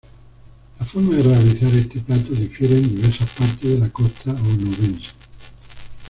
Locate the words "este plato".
1.75-2.31